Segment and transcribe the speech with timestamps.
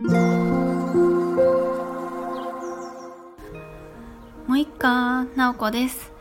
[0.00, 0.10] も
[4.50, 6.12] う一かなおこです。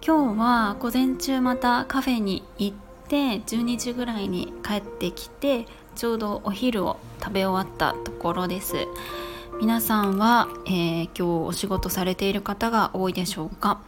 [0.00, 2.76] 今日は午前中またカフェに行っ
[3.08, 8.86] て12時ぐらいに帰ってきてちょうどお昼を食べ終わったところです。
[9.60, 13.82] 皆さんは、えー、今日お仕事されている方が多いでしょうか？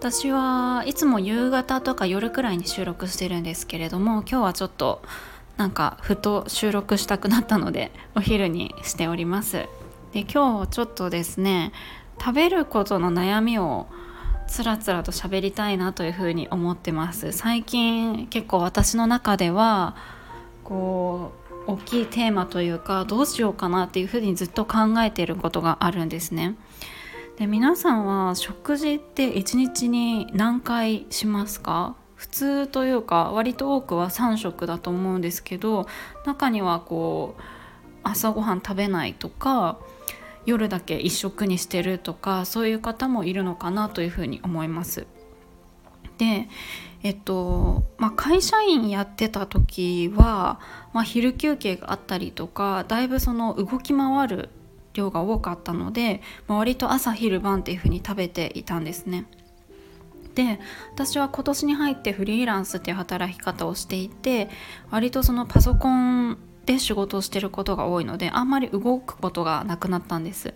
[0.00, 5.00] 私はいつも夕方とか夜くらいに収録してるんですけれども今日はちょっと
[5.58, 9.66] なんかふと収録したくなったのでお昼にしております。
[10.12, 11.72] で今日ちょっとですね
[12.18, 13.86] 食べることの悩みを
[14.46, 17.32] つらつらと喋りたいなというふに思ってます。
[17.32, 19.94] 最近結構私の中では
[20.64, 21.32] こ
[21.66, 26.56] う大きいテーマというかどうしようかなっていうふうにずっと考えていることがあるんですね。
[27.36, 31.94] で皆さんは食事って1日に何回しますか？
[32.18, 35.86] 普通というか割と多くは3食だと思うんですけど
[36.26, 37.42] 中にはこう
[38.02, 39.78] 朝ごはん食べないとか
[40.44, 45.06] 夜だけ1食にしてるとかそういう方もいるのかなというふうに思います。
[46.18, 46.48] で
[47.04, 50.58] えっとまあ、会社員やってた時は、
[50.92, 54.48] まあ、昼休憩があったりとかだいぶその動き回る
[54.94, 59.26] 量が多かったので、まあ、割と朝昼晩っていう風に食べていたんですね。
[60.38, 60.60] で
[60.94, 64.48] 私は今年に入ってフリーランスっていう働き方をしていて
[64.88, 70.54] 割とそのパソコンで仕事をしてることが多いのであんまり動くことがなくなったんです。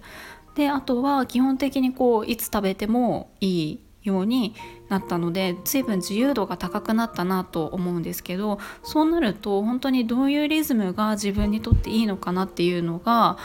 [0.55, 4.55] であとは基本的にこういつ食べてもいいように
[4.89, 13.37] なったので随分自由度が高くなったなと思うんですけどそうなると本当にどういうリズムが自分にとっていいのかなっていうのが、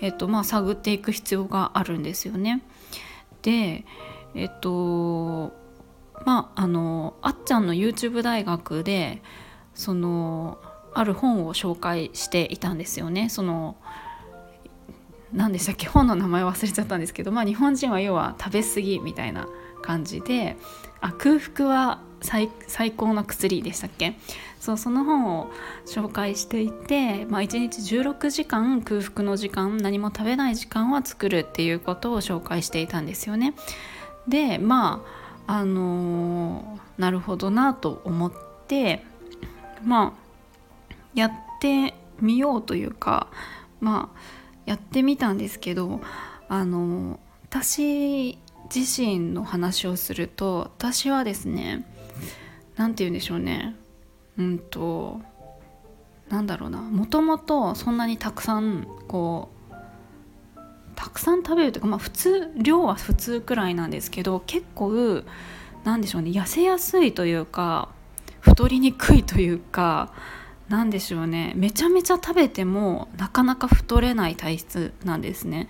[0.00, 2.62] えっとまあ、探っていく必要があるんですよね。
[3.40, 3.86] で
[4.34, 5.64] えっと
[6.26, 9.22] まああのあっちゃんの YouTube 大学で
[9.74, 10.58] その
[10.92, 13.30] ある本を紹介していたんですよね。
[13.30, 13.76] その
[15.32, 15.86] 何でしたっけ？
[15.86, 19.48] 本の名前忘れちゃったんですけど、まあ、日本人は要は食べ過ぎみたいな
[19.82, 20.56] 感じで
[21.00, 22.48] あ空腹は最
[22.92, 24.18] 高の薬でしたっけ？
[24.58, 25.50] そうその本を
[25.86, 33.54] 紹介していて、まあ、1日16時間空腹の時間何も食べない時間は作るっていうことを紹介していたんですよね。
[34.26, 38.32] でまああの、なるほどなと思っ
[38.66, 39.04] て
[39.84, 43.28] まあやってみようというか
[43.80, 44.18] まあ
[44.64, 46.00] やってみたんですけど
[46.48, 48.38] あの私
[48.74, 51.86] 自身の話をすると私はですね
[52.76, 53.76] 何て言うんでしょうね
[54.38, 55.20] うんと
[56.28, 59.55] なんだろうなもともとそんなにたくさんこう
[60.96, 65.22] たくさん食べるというかまあ普通量は普通くらいなんですけど結構
[65.84, 67.90] なんでしょうね痩せやすいというか
[68.40, 70.12] 太りにくいというか
[70.68, 75.68] 何でしょうねめちゃめちゃ食べてもなかなか太れない体質なんですね。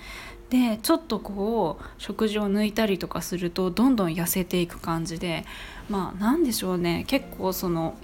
[0.49, 5.45] でちょっとこう食事を抜いたりとかするとどんどん痩せていく感じで
[5.91, 7.97] まあ何でしょうね結構その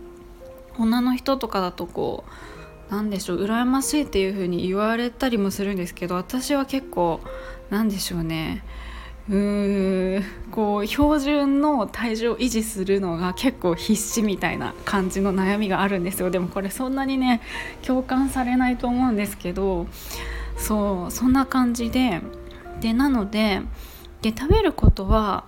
[0.76, 2.61] 女の人とかだとこう
[2.92, 7.20] なんでしょう羨ましいっていう風に言われたりもするんですけど私は結構
[7.70, 8.62] なんでしょうね。
[9.30, 16.30] うーこう標準の体重を維持するのが結構必死みたいな感じの悩みがあるんですよ。
[16.30, 17.40] でもこれそんなにね
[17.80, 19.86] 共感されないと思うんですけど
[20.58, 22.20] そうそんな感じで
[22.82, 23.62] でなので
[24.20, 25.44] で食べることは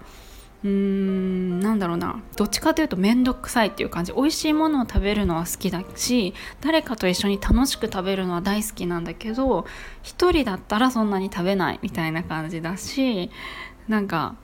[0.65, 2.23] うーんなんだろうな。
[2.37, 4.13] どっちかというと面倒くさいっていう感じ。
[4.13, 9.67] 美味しいものを食べるのは好きだし誰かと一緒に楽しく食べるのは大好きなんだけど
[10.05, 13.31] 1人だったらそんなに食べないみたいな感じだし
[13.89, 14.37] なんか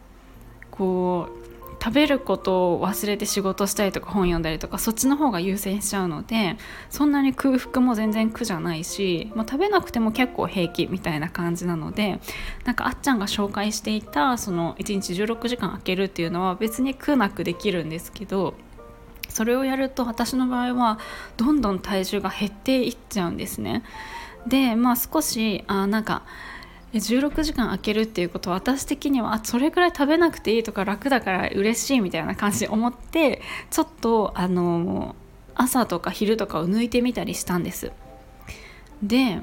[0.71, 1.50] こう
[1.83, 6.57] 食べることを忘れて仕事したりとか本読んだりとかそっちの方が優先しちゃうので
[6.91, 12.21] そんなに空腹も全然苦じゃないし、まあ、食べなくても結構平気みたいな感じなので
[12.65, 18.55] なんかあっちゃんが紹介していたその1日16時間空けるっていうのは別に苦なくできるんですけど
[19.31, 20.99] それをやると私の場合は
[21.39, 23.85] どんどん体重が減っていっちゃうんですね。
[24.47, 26.22] でまあ少しあなんか
[26.92, 35.15] 16時間空けるっていうことは私的にはあそれくらい食べなくていいとか楽だから嬉しいみたいな感じで思ってちょっとあの
[35.54, 37.92] 朝とか昼とかを抜いてみたりしたんです。
[39.03, 39.37] で、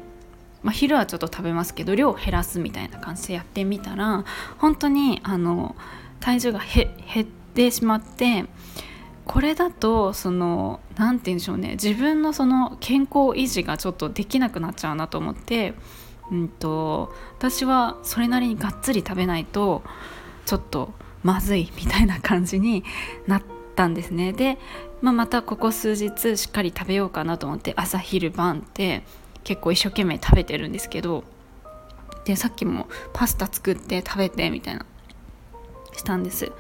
[0.63, 4.25] まあ、昼はちょっと食べますけど量を減らすみたいな感じでやってみたら
[4.57, 5.75] 本当にあの
[6.19, 8.45] 体重が減ってしまって
[9.25, 15.73] これだとその何て言うんでしょうね自分のその健康維持がちょっとできなくなっちゃうなと思って
[16.31, 19.83] うんと、私はそれなりにがっつり食べないと
[20.45, 20.93] ちょっと
[21.23, 22.83] まずいみたいな感じに
[23.27, 23.43] なっ
[23.75, 24.33] たんですね。
[24.33, 24.57] で、
[25.01, 29.03] まあ、またここ数日しっかり食べようかなと思って朝昼晩って
[29.43, 31.23] 結構一生懸命食べてるんですけど
[32.25, 34.85] でさっきもパスタ作って食べてみたいな
[35.93, 36.51] したんです。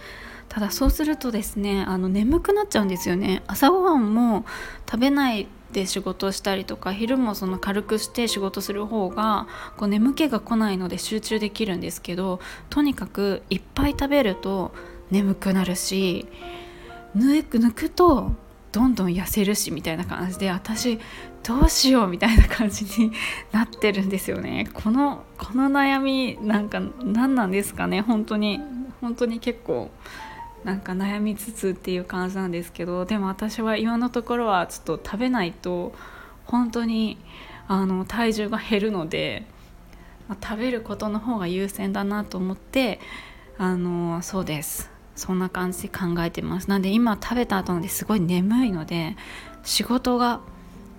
[0.49, 3.43] ただそうするとですねあの眠くなっちゃうんですよね。
[3.47, 4.45] 朝ごはんも
[4.89, 14.71] 食べないで仕事したりとか昼もその軽くして仕事する方がこう眠気が来ないので集中できるんですけどとにかくいっぱい食べると
[15.11, 16.27] 眠くなるし
[17.15, 18.31] 抜く抜くと
[18.71, 20.99] どんどん痩せるしみたいな感じで私
[21.43, 23.11] どうしようみたいな感じに
[23.51, 24.69] なってるんですよね。
[24.73, 28.01] このこの悩みなんか何なんですかね。
[28.01, 28.59] 本当に
[29.01, 29.89] 本当に結構
[30.67, 35.95] なんか悩みつつっていう感じなんですけどでも私は今のところはちょっと食べないと
[36.43, 37.17] 本当に
[37.69, 39.45] あの体重が減るので、
[40.27, 42.99] まあ、食べることの方が優先だなと思って
[43.57, 44.91] あのそうです。
[45.15, 46.69] そんな感じで考えてます。
[46.69, 49.15] なんで今食べた後なんですごい眠いので
[49.63, 50.41] 仕事が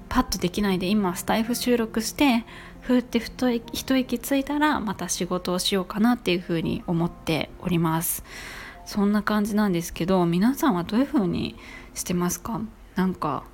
[0.08, 2.46] パッとできないで今スタイフ収録して
[2.80, 8.24] ふって一息ついたらまた仕事をしようかなっていうふうに思っております。
[8.88, 11.56] そんな感じなんですけど皆さんはどういう風に
[11.92, 12.62] してますか？
[12.96, 13.44] なんか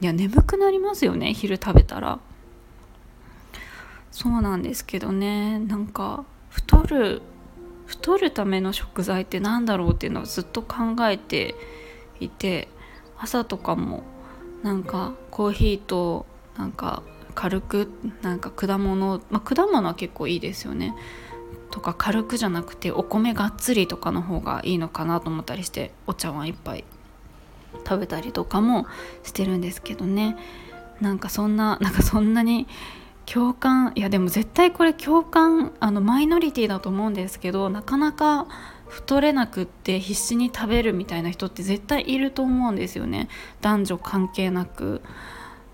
[0.00, 2.18] いや眠くなりますよね昼食べたら。
[4.10, 7.22] そうなんですけどねなんか太る
[7.86, 11.54] 太るための食材って何だろうっていうのをずっと考えて
[12.18, 12.66] いて
[13.16, 14.02] 朝とかも
[14.64, 16.26] なんかコーヒーと
[16.58, 17.04] なんか
[17.36, 17.88] 軽く
[18.22, 20.96] なんか果物、まあ、果物は結構いいですよね。
[21.70, 26.84] とか軽くじゃなくてお米がっつりとかの方がいいのかなと思ったりしてお茶碗一杯
[27.86, 28.86] 食べたりとかも
[29.22, 30.36] してるんですけどね。
[31.00, 32.68] なんかそんな なんかそんなに
[33.26, 38.46] 共感いやでも絶対これ共感あのマイノリティだと思うんですけどなかなか
[38.88, 43.28] 太れなくって必死に食べるみたいな人って絶対いると思うんですよね。
[43.60, 45.00] 男女関係なく。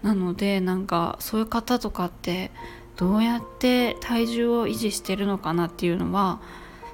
[0.03, 2.53] なのでなんかそういう方とかって
[2.99, 6.41] どうやって体重を維持してるのかなっていうのは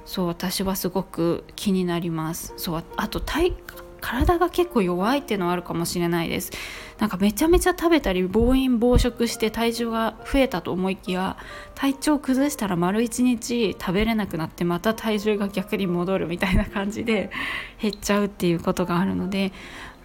[0.05, 2.53] そう私はすごく気になります。
[2.57, 3.51] そうあと体
[4.01, 6.51] 体が結構弱いっていうのはあるかもしれないです。
[6.99, 11.37] なんかめちゃめちゃ食べたり暴飲暴食して体重が増えたと思いきや
[11.73, 17.31] 体調崩したら丸一日食べれなくなってまた体重が逆に戻るみたいな感じで
[17.81, 19.51] 減っちゃうっていうことがあるので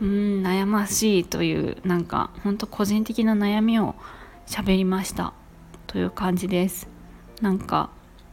[0.00, 0.08] うん
[0.42, 3.94] 悩ましいというなんかほんと個人的な悩みを
[4.46, 5.34] 喋りました。
[5.90, 6.88] という感じです。
[7.40, 7.90] なんか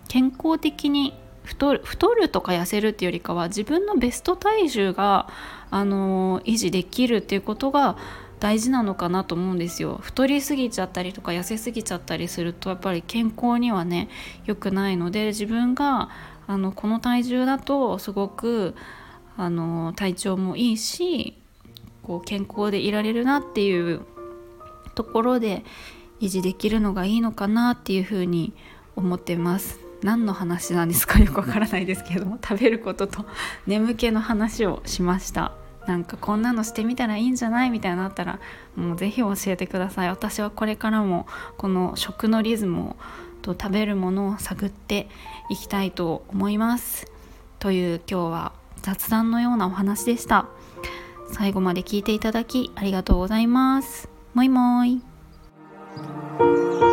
[0.07, 5.27] 健康的に太る太るとか痩せるっていうよりかは自分のベスト体重が、
[5.71, 7.97] あの維持できるっていうことが
[8.39, 9.97] 大事なのかなと思うんですよ。
[10.03, 14.07] 太りすぎちゃったりとか痩せすぎちゃったりするとやっぱり健康にはね
[14.45, 16.09] 良くないので自分が
[16.45, 18.75] あのこの体重だとすごく
[19.35, 21.37] あの体調もいいし
[22.03, 24.01] こう健康でいられるなっていう
[24.95, 25.63] ところで
[26.19, 28.53] 維持できるのがいいのかなっていうふうに
[28.95, 29.79] 思ってます。
[30.03, 31.19] 何の話なんですか？
[31.23, 32.37] よくわからないですけども。
[32.41, 33.25] 食べることと
[33.65, 35.53] 眠気の話をしました。
[35.87, 37.69] なんかこんなのしてみたらいいんじゃない？
[37.71, 38.39] みたいになったら
[38.75, 40.09] もう是非教えてください。
[40.09, 41.27] 私はこれからも
[41.57, 42.95] この食のリズムを
[43.41, 45.09] と食べるものを探って
[45.49, 47.05] いきたいと思います。
[47.59, 50.47] という今日は雑談のようなお話でした。
[51.31, 54.09] 最後まで聞いていただきありがとうございます。
[54.33, 55.16] もいもーい。
[55.97, 56.86] Thank you.